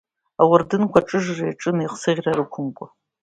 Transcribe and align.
Ауардынқәа 0.41 0.99
аҿыжра 1.03 1.45
иаҿын 1.47 1.77
еихсыӷьра 1.79 2.31
рықәымкәа. 2.37 2.85